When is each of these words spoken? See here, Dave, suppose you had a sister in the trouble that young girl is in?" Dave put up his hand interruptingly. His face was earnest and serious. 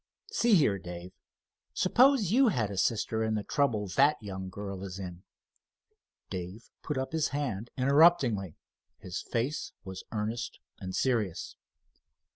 See 0.31 0.55
here, 0.55 0.79
Dave, 0.79 1.11
suppose 1.75 2.31
you 2.31 2.47
had 2.47 2.71
a 2.71 2.77
sister 2.79 3.23
in 3.23 3.35
the 3.35 3.43
trouble 3.43 3.87
that 3.89 4.17
young 4.19 4.49
girl 4.49 4.83
is 4.83 4.97
in?" 4.97 5.21
Dave 6.31 6.71
put 6.81 6.97
up 6.97 7.11
his 7.11 7.27
hand 7.27 7.69
interruptingly. 7.77 8.55
His 8.97 9.21
face 9.21 9.73
was 9.83 10.03
earnest 10.11 10.59
and 10.79 10.95
serious. 10.95 11.55